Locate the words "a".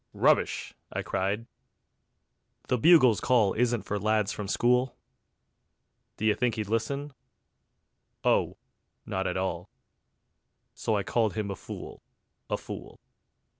11.51-11.55, 12.49-12.57